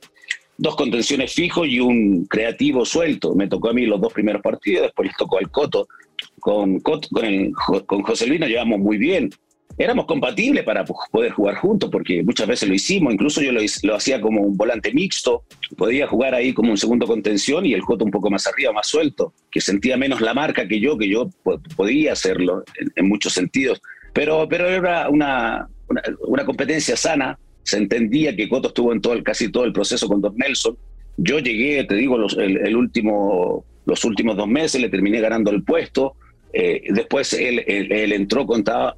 dos 0.58 0.74
contenciones 0.74 1.32
fijos 1.32 1.68
y 1.68 1.78
un 1.78 2.24
creativo 2.24 2.84
suelto. 2.84 3.36
Me 3.36 3.46
tocó 3.46 3.68
a 3.70 3.72
mí 3.72 3.86
los 3.86 4.00
dos 4.00 4.12
primeros 4.12 4.42
partidos, 4.42 4.82
después 4.84 5.06
les 5.08 5.16
tocó 5.16 5.38
al 5.38 5.48
Coto. 5.50 5.86
Con, 6.40 6.80
Coto- 6.80 7.08
con, 7.12 7.24
el- 7.24 7.52
con 7.86 8.02
José 8.02 8.26
Luis 8.26 8.40
nos 8.40 8.48
llevamos 8.48 8.80
muy 8.80 8.96
bien. 8.98 9.30
Éramos 9.78 10.06
compatibles 10.06 10.64
para 10.64 10.84
poder 10.84 11.32
jugar 11.32 11.56
juntos, 11.56 11.90
porque 11.90 12.22
muchas 12.22 12.46
veces 12.46 12.66
lo 12.68 12.74
hicimos, 12.74 13.12
incluso 13.12 13.42
yo 13.42 13.52
lo, 13.52 13.94
hacía 13.94 14.20
como 14.22 14.40
un 14.40 14.56
volante 14.56 14.92
mixto, 14.92 15.44
podía 15.76 16.06
jugar 16.06 16.34
ahí 16.34 16.54
como 16.54 16.70
un 16.70 16.78
segundo 16.78 17.06
contención 17.06 17.66
y 17.66 17.74
el 17.74 17.82
Coto 17.82 18.04
un 18.04 18.10
poco 18.10 18.30
más 18.30 18.46
arriba, 18.46 18.72
más 18.72 18.86
suelto, 18.88 19.34
que 19.50 19.60
sentía 19.60 19.98
menos 19.98 20.22
la 20.22 20.32
marca 20.32 20.66
que 20.66 20.80
yo, 20.80 20.96
que 20.96 21.08
yo 21.10 21.28
po- 21.42 21.60
podía 21.76 22.12
hacerlo 22.12 22.64
en, 22.94 23.06
muchos 23.06 23.34
sentidos. 23.34 23.82
Pero, 24.14 24.48
pero 24.48 24.66
era 24.66 25.10
una, 25.10 25.68
una, 26.26 26.44
competencia 26.46 26.96
sana, 26.96 27.38
se 27.62 27.76
entendía 27.76 28.34
que 28.34 28.48
Coto 28.48 28.68
estuvo 28.68 28.92
en 28.94 29.02
todo 29.02 29.12
el, 29.12 29.22
casi 29.22 29.52
todo 29.52 29.64
el 29.64 29.74
proceso 29.74 30.08
con 30.08 30.22
Don 30.22 30.34
Nelson. 30.36 30.76
Yo 31.18 31.38
llegué, 31.38 31.84
te 31.84 31.96
digo, 31.96 32.16
el 32.38 32.76
último, 32.76 33.64
los 33.84 34.04
últimos 34.04 34.36
dos 34.36 34.48
meses, 34.48 34.80
le 34.80 34.88
terminé 34.88 35.20
ganando 35.20 35.50
el 35.50 35.62
puesto. 35.64 36.14
Eh, 36.52 36.84
después 36.90 37.32
él, 37.32 37.64
entró 37.66 38.46
contra, 38.46 38.94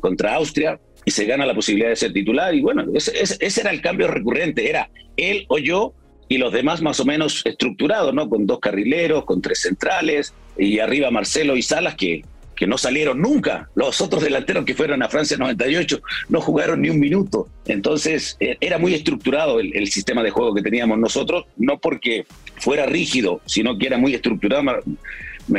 contra 0.00 0.34
Austria 0.34 0.78
y 1.04 1.10
se 1.10 1.24
gana 1.24 1.46
la 1.46 1.54
posibilidad 1.54 1.88
de 1.88 1.96
ser 1.96 2.12
titular. 2.12 2.54
Y 2.54 2.60
bueno, 2.60 2.84
ese, 2.94 3.60
era 3.60 3.70
el 3.70 3.80
cambio 3.80 4.08
recurrente, 4.08 4.68
era 4.68 4.90
él 5.16 5.44
o 5.48 5.58
yo 5.58 5.94
y 6.28 6.38
los 6.38 6.52
demás 6.52 6.80
más 6.80 7.00
o 7.00 7.04
menos 7.04 7.42
estructurados, 7.44 8.14
¿no? 8.14 8.28
Con 8.28 8.46
dos 8.46 8.60
carrileros, 8.60 9.24
con 9.24 9.42
tres 9.42 9.60
centrales 9.62 10.32
y 10.56 10.78
arriba 10.78 11.10
Marcelo 11.10 11.56
y 11.56 11.62
Salas 11.62 11.96
que, 11.96 12.22
que 12.60 12.66
no 12.66 12.76
salieron 12.76 13.20
nunca. 13.20 13.68
Los 13.74 14.00
otros 14.00 14.22
delanteros 14.22 14.64
que 14.64 14.74
fueron 14.74 15.02
a 15.02 15.08
Francia 15.08 15.36
98 15.38 16.02
no 16.28 16.40
jugaron 16.40 16.82
ni 16.82 16.90
un 16.90 17.00
minuto. 17.00 17.48
Entonces 17.64 18.36
eh, 18.38 18.58
era 18.60 18.78
muy 18.78 18.94
estructurado 18.94 19.58
el, 19.58 19.88
sistema 19.88 20.22
de 20.22 20.30
juego 20.30 20.54
que 20.54 20.62
teníamos 20.62 20.98
nosotros, 20.98 21.46
no 21.56 21.78
porque 21.78 22.26
fuera 22.58 22.84
rígido, 22.84 23.40
sino 23.46 23.78
que 23.78 23.86
era 23.86 23.96
muy 23.96 24.14
estructurado 24.14 24.62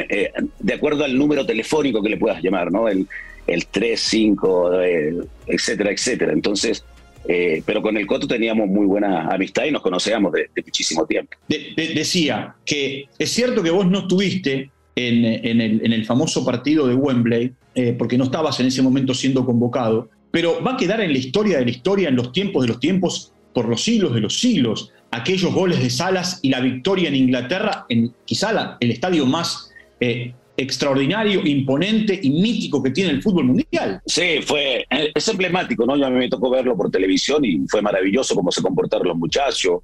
eh, 0.09 0.31
de 0.59 0.73
acuerdo 0.73 1.03
al 1.03 1.17
número 1.17 1.45
telefónico 1.45 2.01
que 2.01 2.09
le 2.09 2.17
puedas 2.17 2.41
llamar, 2.41 2.71
¿no? 2.71 2.87
El, 2.87 3.07
el 3.47 3.65
3, 3.67 3.99
5, 3.99 4.81
eh, 4.81 5.15
etcétera, 5.47 5.91
etcétera. 5.91 6.33
Entonces, 6.33 6.83
eh, 7.27 7.61
pero 7.65 7.81
con 7.81 7.97
el 7.97 8.07
Coto 8.07 8.27
teníamos 8.27 8.67
muy 8.67 8.85
buena 8.85 9.27
amistad 9.27 9.65
y 9.65 9.71
nos 9.71 9.81
conocíamos 9.81 10.31
de, 10.31 10.49
muchísimo 10.65 11.05
tiempo. 11.05 11.31
De- 11.47 11.73
de- 11.75 11.93
decía 11.93 12.55
que 12.65 13.05
es 13.19 13.31
cierto 13.31 13.61
que 13.61 13.69
vos 13.71 13.85
no 13.85 13.99
estuviste 13.99 14.71
en, 14.95 15.61
el, 15.61 16.05
famoso 16.05 16.43
partido 16.45 16.87
de 16.87 16.95
Wembley, 16.95 17.53
eh, 17.75 17.95
porque 17.97 18.17
no 18.17 18.25
estabas 18.25 18.59
en 18.59 18.67
ese 18.67 18.81
momento 18.81 19.13
siendo 19.13 19.45
convocado, 19.45 20.09
pero 20.31 20.61
va 20.63 20.73
a 20.73 20.77
quedar 20.77 21.01
en 21.01 21.11
la 21.11 21.17
historia 21.17 21.59
de 21.59 21.65
la 21.65 21.71
historia, 21.71 22.09
en 22.09 22.15
los 22.15 22.31
tiempos 22.31 22.63
de 22.63 22.67
los 22.69 22.79
tiempos, 22.79 23.33
por 23.53 23.67
los 23.67 23.83
siglos 23.83 24.13
de 24.13 24.21
los 24.21 24.39
siglos, 24.39 24.91
aquellos 25.11 25.53
goles 25.53 25.81
de 25.81 25.89
Salas 25.89 26.39
y 26.41 26.49
la 26.49 26.61
victoria 26.61 27.09
en 27.09 27.15
Inglaterra, 27.15 27.85
en 27.89 28.13
quizá 28.25 28.77
el 28.79 28.91
estadio 28.91 29.25
más 29.25 29.70
eh, 30.01 30.33
extraordinario, 30.57 31.41
imponente 31.45 32.19
y 32.21 32.29
mítico 32.29 32.83
que 32.83 32.91
tiene 32.91 33.11
el 33.11 33.23
fútbol 33.23 33.45
mundial. 33.45 34.01
Sí, 34.05 34.41
fue, 34.45 34.85
eh, 34.89 35.11
es 35.15 35.27
emblemático, 35.29 35.85
¿no? 35.85 35.95
Yo 35.95 36.05
a 36.05 36.09
mí 36.09 36.17
me 36.17 36.29
tocó 36.29 36.49
verlo 36.49 36.75
por 36.75 36.91
televisión 36.91 37.45
y 37.45 37.61
fue 37.69 37.81
maravilloso 37.81 38.35
cómo 38.35 38.51
se 38.51 38.61
comportaron 38.61 39.07
los 39.07 39.17
muchachos. 39.17 39.79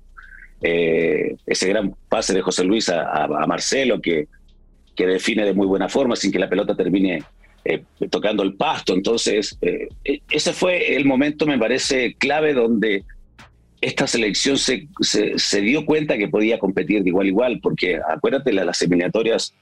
Eh, 0.62 1.36
ese 1.46 1.70
gran 1.70 1.96
pase 2.10 2.34
de 2.34 2.42
José 2.42 2.66
Luis 2.66 2.90
a, 2.90 3.28
Marcelo 3.48 4.02
que, 4.02 4.28
que 4.96 5.08
define 5.08 5.46
de 5.46 5.54
muy 5.54 5.68
buena 5.68 5.88
forma 5.88 6.16
sin 6.16 6.32
que 6.32 6.40
la 6.40 6.50
pelota 6.50 6.76
termine 6.76 7.24
tocando 8.10 8.44
el 8.44 8.56
pasto. 8.56 8.94
Entonces, 8.94 9.58
eh, 9.62 9.88
ese 10.30 10.54
fue 10.54 10.96
el 10.96 11.06
momento, 11.06 11.46
me 11.46 11.58
parece, 11.58 12.16
clave 12.16 12.54
donde 12.54 13.04
esta 13.82 14.08
selección 14.08 14.58
se, 14.58 14.88
se, 15.02 15.62
dio 15.62 15.86
cuenta 15.86 16.18
que 16.18 16.28
podía 16.28 16.58
competir 16.58 17.04
de 17.04 17.10
igual 17.10 17.28
a 17.28 17.30
igual, 17.30 17.60
porque 17.62 18.00
acuérdate, 18.08 18.52
la- 18.52 18.66
las 18.66 18.82
eliminatorias 18.82 19.54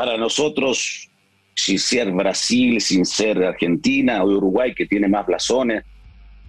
para 0.00 0.16
nosotros, 0.16 1.10
sin 1.54 1.78
ser 1.78 2.10
Brasil, 2.10 2.80
sin 2.80 3.04
ser 3.04 3.44
Argentina 3.44 4.24
o 4.24 4.28
Uruguay, 4.28 4.72
que 4.74 4.86
tiene 4.86 5.08
más 5.08 5.26
blasones, 5.26 5.84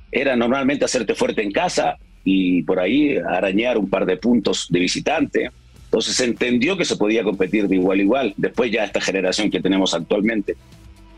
era 0.09 0.37
normalmente 0.37 0.85
hacerte 0.85 1.15
fuerte 1.15 1.43
en 1.43 1.51
casa 1.51 1.97
y 2.23 2.63
por 2.63 2.79
ahí 2.79 3.17
arañar 3.17 3.77
un 3.77 3.89
par 3.89 4.05
de 4.05 4.15
puntos 4.15 4.67
de 4.69 4.79
visitante. 4.79 5.51
Entonces 5.83 6.15
se 6.15 6.23
entendió 6.23 6.77
que 6.77 6.85
se 6.85 6.95
podía 6.95 7.25
competir 7.25 7.67
de 7.67 7.75
igual 7.75 7.99
a 7.99 8.01
igual. 8.01 8.33
Después 8.37 8.71
ya 8.71 8.85
esta 8.85 9.01
generación 9.01 9.51
que 9.51 9.59
tenemos 9.59 9.93
actualmente 9.93 10.55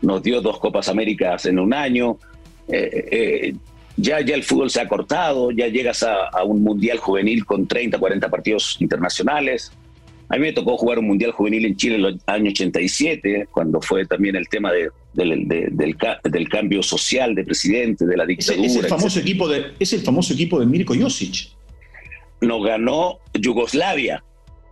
nos 0.02 0.20
dio 0.20 0.40
dos 0.40 0.58
Copas 0.58 0.88
Américas 0.88 1.46
en 1.46 1.60
un 1.60 1.72
año. 1.72 2.18
Eh, 2.66 3.08
eh, 3.12 3.54
ya, 3.96 4.22
ya 4.22 4.34
el 4.34 4.42
fútbol 4.42 4.70
se 4.70 4.80
ha 4.80 4.88
cortado, 4.88 5.52
ya 5.52 5.68
llegas 5.68 6.02
a, 6.02 6.30
a 6.32 6.42
un 6.42 6.64
mundial 6.64 6.98
juvenil 6.98 7.46
con 7.46 7.68
30, 7.68 7.96
40 7.96 8.28
partidos 8.28 8.76
internacionales. 8.80 9.70
A 10.34 10.36
mí 10.36 10.46
me 10.46 10.52
tocó 10.52 10.76
jugar 10.76 10.98
un 10.98 11.06
Mundial 11.06 11.30
Juvenil 11.30 11.64
en 11.64 11.76
Chile 11.76 11.94
en 11.94 12.02
los 12.02 12.16
años 12.26 12.54
87, 12.54 13.46
cuando 13.52 13.80
fue 13.80 14.04
también 14.04 14.34
el 14.34 14.48
tema 14.48 14.72
de, 14.72 14.90
del, 15.12 15.46
de, 15.46 15.68
del, 15.70 15.96
del, 16.24 16.48
cambio 16.48 16.82
social 16.82 17.36
de 17.36 17.44
presidente, 17.44 18.04
de 18.04 18.16
la 18.16 18.26
dictadura. 18.26 18.66
Es, 18.66 18.74
el 18.74 18.86
famoso, 18.86 19.20
equipo 19.20 19.46
de, 19.46 19.66
es 19.78 19.92
el 19.92 20.00
famoso 20.00 20.32
equipo 20.34 20.58
de 20.58 20.66
Mirko 20.66 20.92
Josic. 21.00 21.50
Nos 22.40 22.64
ganó 22.64 23.20
Yugoslavia. 23.32 24.24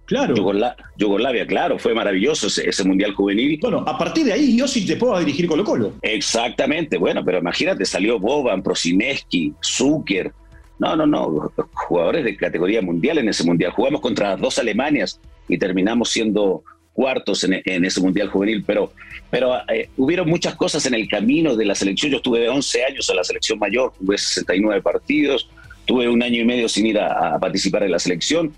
Claro. 0.07 0.35
Yugosla 0.35 0.77
Yugoslavia, 0.99 1.47
claro, 1.47 1.79
fue 1.79 1.95
maravilloso 1.95 2.49
ese, 2.49 2.69
ese, 2.69 2.83
Mundial 2.83 3.15
Juvenil. 3.15 3.61
Bueno, 3.63 3.85
a 3.87 3.97
partir 3.97 4.25
de 4.25 4.33
ahí 4.33 4.59
Josic 4.59 4.89
te 4.89 4.97
puedo 4.97 5.17
dirigir 5.21 5.47
Colo 5.47 5.63
Colo. 5.63 5.93
Exactamente, 6.03 6.99
bueno, 6.99 7.25
pero 7.25 7.39
imagínate, 7.39 7.85
salió 7.85 8.19
Boban, 8.19 8.65
Prosineski, 8.65 9.55
Zucker. 9.63 10.33
No, 10.81 10.97
no, 10.97 11.07
no, 11.07 11.53
jugadores 11.73 12.25
de 12.25 12.37
categoría 12.37 12.83
mundial 12.83 13.19
en 13.19 13.29
ese 13.29 13.45
Mundial. 13.45 13.71
Jugamos 13.71 14.01
contra 14.01 14.31
las 14.31 14.41
dos 14.41 14.59
Alemanias 14.59 15.21
y 15.49 15.59
terminamos 15.59 16.11
siendo 16.11 16.65
cuartos 16.93 17.45
en, 17.45 17.63
en 17.65 17.85
ese 17.85 18.01
Mundial 18.01 18.29
Juvenil, 18.29 18.65
pero, 18.67 18.93
pero 19.31 19.57
eh, 19.69 19.89
hubieron 19.97 20.29
muchas 20.29 20.55
cosas 20.55 20.85
en 20.87 20.95
el 20.95 21.09
camino 21.09 21.57
de 21.57 21.65
la 21.65 21.75
selección. 21.75 22.13
Yo 22.13 22.19
estuve 22.19 22.49
11 22.49 22.85
años 22.85 23.09
en 23.09 23.17
la 23.17 23.25
selección 23.25 23.59
mayor, 23.59 23.93
jugué 23.99 24.19
69 24.19 24.83
partidos, 24.83 25.49
tuve 25.87 26.09
un 26.09 26.23
año 26.23 26.41
y 26.41 26.45
medio 26.45 26.69
sin 26.69 26.87
ir 26.87 26.99
a, 26.99 27.35
a 27.35 27.41
participar 27.41 27.83
en 27.83 27.93
la 27.93 27.99
selección 27.99 28.53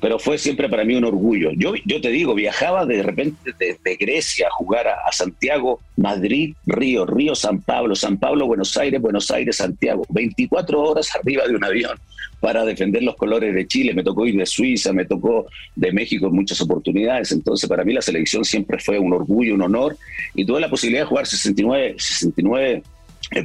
pero 0.00 0.18
fue 0.18 0.36
siempre 0.38 0.68
para 0.68 0.84
mí 0.84 0.94
un 0.94 1.04
orgullo. 1.04 1.50
Yo, 1.56 1.74
yo 1.84 2.00
te 2.00 2.10
digo, 2.10 2.34
viajaba 2.34 2.84
de 2.84 3.02
repente 3.02 3.52
de, 3.58 3.78
de 3.82 3.96
Grecia 3.96 4.48
a 4.48 4.50
jugar 4.50 4.86
a, 4.88 5.10
Santiago, 5.10 5.80
Madrid, 5.96 6.54
Río, 6.66 7.06
Río, 7.06 7.34
San 7.34 7.62
Pablo, 7.62 7.94
San 7.94 8.18
Pablo, 8.18 8.46
Buenos 8.46 8.76
Aires, 8.76 9.00
Buenos 9.00 9.30
Aires, 9.30 9.56
Santiago. 9.56 10.04
24 10.10 10.80
horas 10.80 11.08
arriba 11.16 11.46
de 11.46 11.56
un 11.56 11.64
avión 11.64 11.98
para 12.40 12.64
defender 12.66 13.02
los 13.02 13.16
colores 13.16 13.54
de 13.54 13.66
Chile. 13.66 13.94
Me 13.94 14.04
tocó 14.04 14.26
ir 14.26 14.36
de 14.36 14.44
Suiza, 14.44 14.92
me 14.92 15.06
tocó 15.06 15.46
de 15.74 15.90
México 15.92 16.26
en 16.26 16.34
muchas 16.34 16.60
oportunidades. 16.60 17.32
Entonces, 17.32 17.66
para 17.66 17.82
mí 17.82 17.94
la 17.94 18.02
selección 18.02 18.44
siempre 18.44 18.78
fue 18.78 18.98
un 18.98 19.14
orgullo, 19.14 19.54
un 19.54 19.62
honor. 19.62 19.96
Y 20.34 20.44
tuve 20.44 20.60
la 20.60 20.68
posibilidad 20.68 21.04
de 21.04 21.08
jugar 21.08 21.26
69, 21.26 21.94
69 21.98 22.82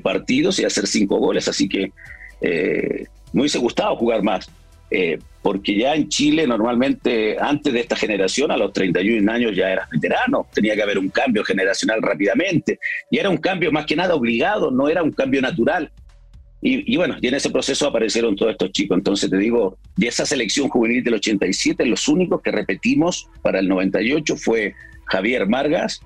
partidos 0.03 0.59
y 0.59 0.65
hacer 0.65 0.85
cinco 0.85 1.17
goles. 1.17 1.47
Así 1.47 1.69
que 1.69 1.93
eh, 2.41 3.05
me 3.31 3.41
hubiese 3.41 3.59
gustado 3.59 3.95
jugar 3.95 4.21
más 4.21 4.49
eh, 4.91 5.17
porque 5.41 5.75
ya 5.75 5.95
en 5.95 6.09
Chile 6.09 6.45
normalmente 6.45 7.37
antes 7.39 7.73
de 7.73 7.79
esta 7.79 7.95
generación, 7.95 8.51
a 8.51 8.57
los 8.57 8.73
31 8.73 9.31
años 9.31 9.55
ya 9.55 9.71
eras 9.71 9.89
veterano, 9.89 10.47
tenía 10.53 10.75
que 10.75 10.83
haber 10.83 10.99
un 10.99 11.09
cambio 11.09 11.43
generacional 11.45 12.01
rápidamente, 12.01 12.77
y 13.09 13.17
era 13.17 13.29
un 13.29 13.37
cambio 13.37 13.71
más 13.71 13.85
que 13.85 13.95
nada 13.95 14.13
obligado, 14.13 14.69
no 14.69 14.89
era 14.89 15.01
un 15.01 15.11
cambio 15.11 15.41
natural. 15.41 15.91
Y, 16.63 16.93
y, 16.93 16.97
bueno, 16.97 17.15
y 17.19 17.27
en 17.27 17.33
ese 17.33 17.49
proceso 17.49 17.87
aparecieron 17.87 18.35
todos 18.35 18.51
estos 18.51 18.71
chicos. 18.71 18.95
Entonces 18.95 19.31
te 19.31 19.37
digo, 19.37 19.79
de 19.95 20.07
esa 20.07 20.27
selección 20.27 20.67
juvenil 20.67 21.03
del 21.03 21.15
87, 21.15 21.83
los 21.87 22.07
únicos 22.07 22.41
que 22.41 22.51
repetimos 22.51 23.27
para 23.41 23.59
el 23.59 23.67
98 23.67 24.35
fue 24.35 24.75
Javier 25.05 25.47
Margas 25.47 26.01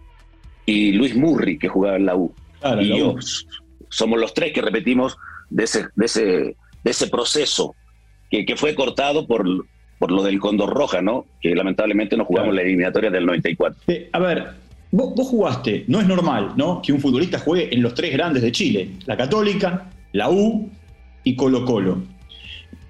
y 0.65 0.93
Luis 0.93 1.13
Murri, 1.13 1.57
que 1.57 1.67
jugaba 1.67 1.97
en 1.97 2.05
la 2.05 2.15
U. 2.15 2.33
Claro, 2.61 2.81
y 2.81 2.85
la 2.85 2.97
yo, 2.97 3.13
U. 3.13 3.19
somos 3.89 4.17
los 4.17 4.33
tres 4.33 4.53
que 4.53 4.61
repetimos 4.61 5.17
de 5.49 5.65
ese, 5.65 5.87
de 5.93 6.05
ese, 6.05 6.21
de 6.21 6.91
ese 6.91 7.07
proceso 7.07 7.75
que, 8.37 8.45
que, 8.45 8.55
fue 8.55 8.75
cortado 8.75 9.27
por, 9.27 9.45
por 9.99 10.11
lo 10.11 10.23
del 10.23 10.39
Condor 10.39 10.73
Roja, 10.73 11.01
¿no? 11.01 11.25
Que 11.41 11.55
lamentablemente 11.55 12.17
no 12.17 12.25
jugamos 12.25 12.49
Claro. 12.49 12.55
la 12.55 12.61
eliminatoria 12.63 13.09
del 13.09 13.25
94. 13.25 13.79
Eh, 13.87 14.09
a 14.11 14.19
ver, 14.19 14.47
vos, 14.91 15.13
vos 15.15 15.27
jugaste, 15.27 15.85
no 15.87 15.99
es 16.01 16.07
normal, 16.07 16.53
¿no? 16.55 16.81
Que 16.81 16.91
un 16.93 16.99
futbolista 16.99 17.39
juegue 17.39 17.73
en 17.73 17.81
los 17.81 17.93
tres 17.93 18.11
grandes 18.13 18.43
de 18.43 18.51
Chile, 18.51 18.89
la 19.05 19.15
Católica, 19.17 19.89
la 20.13 20.29
U 20.29 20.69
y 21.23 21.35
Colo 21.35 21.65
Colo. 21.65 22.03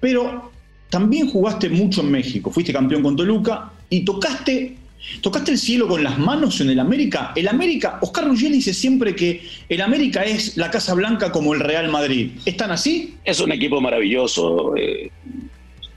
Pero 0.00 0.50
también 0.90 1.28
jugaste 1.28 1.68
mucho 1.68 2.00
en 2.02 2.10
México, 2.10 2.50
fuiste 2.50 2.72
campeón 2.72 3.02
con 3.02 3.16
Toluca 3.16 3.72
y 3.88 4.04
tocaste, 4.04 4.76
tocaste 5.20 5.52
el 5.52 5.58
cielo 5.58 5.88
con 5.88 6.04
las 6.04 6.18
manos 6.18 6.60
en 6.60 6.70
el 6.70 6.78
América. 6.80 7.32
El 7.34 7.48
América, 7.48 7.98
Oscar 8.02 8.26
Ruggeri 8.26 8.54
dice 8.54 8.74
siempre 8.74 9.14
que 9.14 9.42
el 9.68 9.80
América 9.80 10.22
es 10.22 10.56
la 10.56 10.70
Casa 10.70 10.94
Blanca 10.94 11.32
como 11.32 11.54
el 11.54 11.60
Real 11.60 11.88
Madrid. 11.90 12.32
¿Están 12.44 12.70
así? 12.70 13.14
Es 13.24 13.40
un 13.40 13.52
equipo 13.52 13.80
maravilloso. 13.80 14.76
eh, 14.76 15.10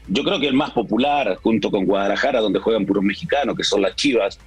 yo 0.10 0.24
creo 0.24 0.40
que 0.40 0.48
el 0.48 0.54
más 0.54 0.72
popular, 0.72 1.38
junto 1.42 1.70
con 1.72 1.86
Guadalajara, 1.86 2.40
donde 2.42 2.60
juegan 2.60 2.86
puros 2.86 3.04
mexicanos, 3.04 3.56
que 3.56 3.64
son 3.64 3.82
las 3.82 3.96
Chivas. 3.96 4.40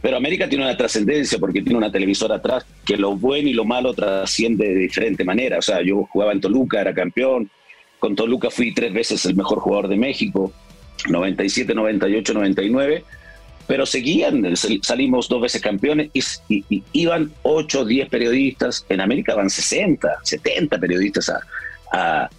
Pero 0.00 0.16
América 0.16 0.48
tiene 0.48 0.64
una 0.64 0.76
trascendencia 0.76 1.38
porque 1.38 1.60
tiene 1.60 1.76
una 1.76 1.90
televisora 1.90 2.36
atrás 2.36 2.64
que 2.86 2.96
lo 2.96 3.16
bueno 3.16 3.48
y 3.48 3.52
lo 3.52 3.64
malo 3.64 3.92
trasciende 3.94 4.68
de 4.68 4.74
diferente 4.76 5.24
manera. 5.24 5.58
O 5.58 5.62
sea, 5.62 5.82
yo 5.82 6.04
jugaba 6.10 6.32
en 6.32 6.40
Toluca, 6.40 6.80
era 6.80 6.94
campeón. 6.94 7.50
Con 7.98 8.14
Toluca 8.14 8.48
fui 8.50 8.72
tres 8.72 8.92
veces 8.92 9.24
el 9.26 9.34
mejor 9.34 9.58
jugador 9.58 9.88
de 9.88 9.96
México, 9.96 10.52
97, 11.08 11.74
98, 11.74 12.32
99. 12.32 13.04
Pero 13.66 13.84
seguían, 13.86 14.56
sal- 14.56 14.80
salimos 14.82 15.28
dos 15.28 15.42
veces 15.42 15.60
campeones 15.60 16.10
y, 16.14 16.22
y- 16.48 16.64
y 16.70 16.82
iban 16.92 17.32
8, 17.42 17.84
10 17.84 18.08
periodistas. 18.08 18.86
En 18.88 19.00
América 19.00 19.34
van 19.34 19.50
60, 19.50 20.08
70 20.22 20.78
periodistas 20.78 21.28
a, 21.92 22.30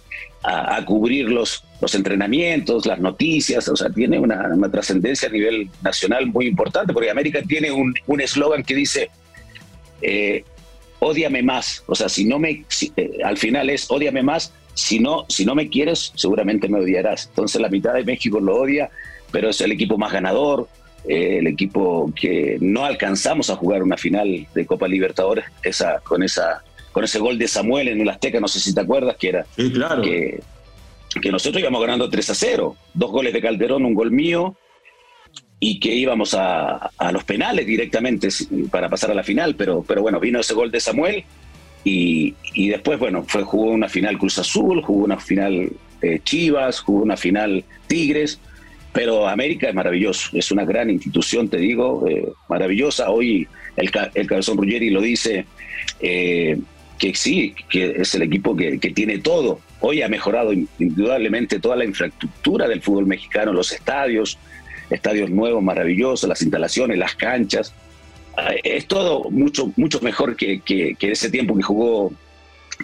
a- 0.42 0.84
cubrir 0.84 1.28
los, 1.28 1.64
los 1.80 1.94
entrenamientos, 1.94 2.86
las 2.86 2.98
noticias, 2.98 3.68
o 3.68 3.76
sea, 3.76 3.90
tiene 3.90 4.18
una, 4.18 4.70
trascendencia 4.70 5.28
a 5.28 5.32
nivel 5.32 5.68
nacional 5.82 6.26
muy 6.26 6.46
importante, 6.46 6.92
porque 6.92 7.10
América 7.10 7.40
tiene 7.46 7.70
un 7.70 8.20
eslogan 8.20 8.62
que 8.62 8.74
dice, 8.74 9.10
eh, 10.02 10.44
más, 11.42 11.82
o 11.86 11.94
sea, 11.94 12.08
si 12.08 12.24
no 12.24 12.38
me, 12.38 12.64
eh, 12.96 13.10
al 13.24 13.36
final 13.38 13.70
es, 13.70 13.90
ódiame 13.90 14.22
más, 14.22 14.52
si 14.74 14.98
no, 14.98 15.24
si 15.28 15.44
no 15.44 15.54
me 15.54 15.68
quieres, 15.68 16.12
seguramente 16.14 16.68
me 16.68 16.78
odiarás. 16.78 17.26
Entonces 17.28 17.60
la 17.60 17.68
mitad 17.68 17.94
de 17.94 18.04
México 18.04 18.40
lo 18.40 18.56
odia, 18.56 18.90
pero 19.30 19.48
es 19.48 19.60
el 19.60 19.72
equipo 19.72 19.98
más 19.98 20.12
ganador, 20.12 20.68
eh, 21.08 21.38
el 21.38 21.46
equipo 21.46 22.12
que 22.14 22.58
no 22.60 22.84
alcanzamos 22.84 23.50
a 23.50 23.56
jugar 23.56 23.82
una 23.82 23.96
final 23.96 24.46
de 24.54 24.66
Copa 24.66 24.86
Libertadores 24.86 25.46
esa, 25.62 26.00
con, 26.00 26.22
esa, 26.22 26.62
con 26.92 27.04
ese 27.04 27.18
gol 27.18 27.38
de 27.38 27.48
Samuel 27.48 27.88
en 27.88 28.00
el 28.00 28.08
Azteca, 28.08 28.40
no 28.40 28.48
sé 28.48 28.60
si 28.60 28.74
te 28.74 28.80
acuerdas, 28.80 29.16
que 29.16 29.28
era 29.28 29.46
Sí, 29.56 29.70
claro. 29.70 30.02
que, 30.02 30.40
que 31.20 31.30
nosotros 31.32 31.60
íbamos 31.60 31.80
ganando 31.80 32.08
3 32.10 32.30
a 32.30 32.34
0, 32.34 32.76
dos 32.94 33.10
goles 33.10 33.32
de 33.32 33.40
Calderón, 33.40 33.84
un 33.84 33.94
gol 33.94 34.10
mío, 34.10 34.56
y 35.58 35.78
que 35.78 35.94
íbamos 35.94 36.34
a, 36.34 36.90
a 36.96 37.12
los 37.12 37.24
penales 37.24 37.66
directamente 37.66 38.28
para 38.70 38.88
pasar 38.88 39.10
a 39.10 39.14
la 39.14 39.22
final, 39.22 39.54
pero, 39.56 39.84
pero 39.86 40.02
bueno, 40.02 40.18
vino 40.18 40.40
ese 40.40 40.54
gol 40.54 40.70
de 40.70 40.80
Samuel 40.80 41.24
y, 41.84 42.34
y 42.54 42.68
después, 42.68 42.98
bueno, 42.98 43.24
fue, 43.26 43.42
jugó 43.42 43.70
una 43.70 43.88
final 43.88 44.18
Cruz 44.18 44.38
Azul, 44.38 44.82
jugó 44.82 45.04
una 45.04 45.18
final 45.18 45.70
eh, 46.02 46.20
Chivas, 46.24 46.80
jugó 46.80 47.02
una 47.02 47.16
final 47.16 47.64
Tigres, 47.86 48.40
pero 48.92 49.28
América 49.28 49.68
es 49.68 49.74
maravilloso, 49.74 50.30
es 50.32 50.50
una 50.50 50.64
gran 50.64 50.90
institución, 50.90 51.48
te 51.48 51.58
digo, 51.58 52.06
eh, 52.08 52.26
maravillosa. 52.48 53.10
Hoy 53.10 53.46
el, 53.76 53.90
el 54.14 54.26
Cabezón 54.26 54.56
Ruggeri 54.56 54.90
lo 54.90 55.00
dice, 55.00 55.44
eh, 56.00 56.58
que 57.00 57.14
sí, 57.14 57.54
que 57.68 57.96
es 58.02 58.14
el 58.14 58.22
equipo 58.22 58.54
que, 58.54 58.78
que 58.78 58.90
tiene 58.90 59.18
todo. 59.18 59.58
Hoy 59.80 60.02
ha 60.02 60.08
mejorado 60.08 60.52
in- 60.52 60.68
indudablemente 60.78 61.58
toda 61.58 61.74
la 61.74 61.84
infraestructura 61.86 62.68
del 62.68 62.82
fútbol 62.82 63.06
mexicano, 63.06 63.52
los 63.52 63.72
estadios, 63.72 64.38
estadios 64.90 65.30
nuevos, 65.30 65.62
maravillosos, 65.62 66.28
las 66.28 66.42
instalaciones, 66.42 66.98
las 66.98 67.14
canchas. 67.14 67.72
Ah, 68.36 68.52
Es 68.62 68.86
todo 68.86 69.30
mucho, 69.30 69.72
mucho 69.76 70.00
mejor 70.02 70.36
que, 70.36 70.60
que, 70.60 70.94
que 70.98 71.12
ese 71.12 71.30
tiempo 71.30 71.56
que 71.56 71.62
jugó 71.62 72.12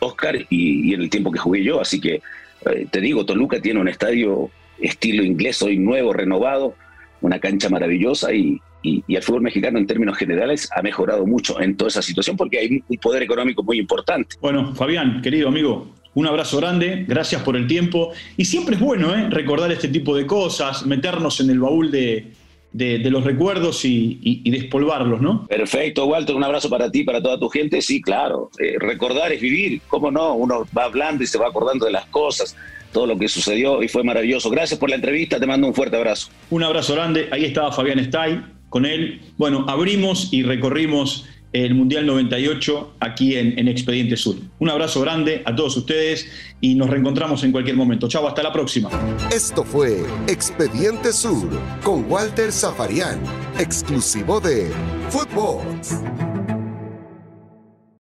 Oscar 0.01 0.35
y, 0.49 0.91
y 0.91 0.95
en 0.95 1.03
el 1.03 1.11
tiempo 1.11 1.31
que 1.31 1.39
jugué 1.39 1.63
yo. 1.63 1.81
Así 1.81 2.01
que 2.01 2.23
eh, 2.71 2.87
te 2.91 3.01
digo, 3.01 3.25
Toluca 3.27 3.61
tiene 3.61 3.81
un 3.81 3.89
estadio 3.89 4.51
estilo 4.81 5.23
inglés 5.23 5.61
hoy 5.63 5.77
nuevo, 5.79 6.13
renovado, 6.15 6.75
una 7.21 7.39
cancha 7.39 7.69
maravillosa 7.69 8.33
y, 8.33 8.61
y, 8.89 9.05
y 9.07 9.17
el 9.17 9.23
fútbol 9.23 9.43
mexicano 9.43 9.79
en 9.79 9.87
términos 9.87 10.17
generales 10.17 10.69
ha 10.77 10.83
mejorado 10.83 11.27
mucho 11.27 11.61
en 11.61 11.77
toda 11.77 11.89
esa 11.89 12.03
situación 12.03 12.37
porque 12.37 12.59
hay 12.59 12.83
un 12.89 12.97
poder 12.99 13.23
económico 13.23 13.63
muy 13.63 13.79
importante. 13.79 14.37
Bueno, 14.41 14.75
Fabián, 14.75 15.21
querido 15.23 15.49
amigo, 15.49 15.93
un 16.15 16.27
abrazo 16.27 16.57
grande, 16.59 17.05
gracias 17.07 17.43
por 17.43 17.57
el 17.57 17.67
tiempo. 17.67 18.13
Y 18.37 18.45
siempre 18.47 18.77
es 18.77 18.81
bueno 18.81 19.15
¿eh? 19.15 19.29
recordar 19.31 19.71
este 19.73 19.89
tipo 19.89 20.17
de 20.17 20.27
cosas, 20.27 20.87
meternos 20.87 21.41
en 21.41 21.51
el 21.51 21.59
baúl 21.61 21.91
de, 21.91 22.33
de- 22.73 22.99
de 22.99 23.11
los 23.11 23.23
recuerdos 23.25 23.85
y, 23.85 24.19
y- 24.23 24.41
y 24.45 24.51
despolvarlos, 24.51 25.21
¿no? 25.21 25.47
Perfecto, 25.47 26.07
Walter, 26.07 26.35
un 26.35 26.45
abrazo 26.45 26.69
para 26.71 26.91
ti, 26.91 27.05
para 27.05 27.23
toda 27.23 27.39
tu 27.39 27.49
gente. 27.49 27.83
Sí, 27.83 28.01
claro, 28.01 28.51
eh, 28.59 28.77
recordar 28.79 29.31
es 29.33 29.41
vivir, 29.41 29.81
¿cómo 29.89 30.11
no? 30.11 30.35
Uno 30.35 30.67
va 30.77 30.85
hablando 30.85 31.23
y 31.23 31.27
se 31.27 31.39
va 31.39 31.49
acordando 31.49 31.85
de 31.87 31.93
las 31.93 32.07
cosas, 32.07 32.57
todo 32.93 33.07
lo 33.07 33.19
que 33.19 33.29
sucedió 33.29 33.83
y 33.83 33.89
fue 33.89 34.03
maravilloso. 34.03 34.49
Gracias 34.49 34.79
por 34.81 34.89
la 34.89 34.97
entrevista, 34.97 35.39
te 35.39 35.47
mando 35.47 35.67
un 35.67 35.75
fuerte 35.75 35.97
abrazo. 35.97 36.29
Un 36.51 36.63
abrazo 36.63 36.95
grande, 36.95 37.29
ahí 37.31 37.45
estaba 37.45 37.71
Fabián 37.73 37.99
Stay 37.99 38.41
con 38.69 38.87
él. 38.87 39.21
Bueno, 39.37 39.65
abrimos 39.69 40.33
y 40.33 40.43
recorrimos 40.43 41.27
el 41.53 41.75
Mundial 41.75 42.07
98 42.07 42.95
aquí 43.01 43.37
en, 43.37 43.59
en 43.59 43.69
Expediente 43.69 44.17
Sur. 44.17 44.37
Un 44.59 44.69
abrazo 44.69 45.01
grande 45.01 45.43
a 45.45 45.55
todos 45.55 45.77
ustedes 45.77 46.29
y 46.61 46.75
nos 46.75 46.91
reencontramos 46.91 47.43
en 47.45 47.53
cualquier 47.53 47.77
momento. 47.77 48.09
Chao, 48.09 48.27
hasta 48.27 48.43
la 48.43 48.53
próxima. 48.53 48.91
Esto 49.33 49.65
fue 49.65 50.05
Expediente 50.27 51.13
Sur 51.13 51.49
con 51.83 52.11
Walter 52.11 52.53
Zafarian, 52.53 53.21
exclusivo 53.59 54.41
de 54.41 54.71
Footbox. 55.11 56.03